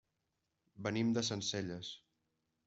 Venim 0.87 1.11
de 1.17 1.23
Sencelles. 1.29 1.93